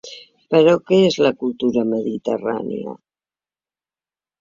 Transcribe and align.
Però 0.55 0.73
què 0.91 0.99
és 1.09 1.19
la 1.25 1.33
cultura 1.45 1.85
mediterrània? 1.91 2.99